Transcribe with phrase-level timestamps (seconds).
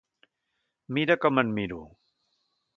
[0.97, 1.81] Mira com et miro.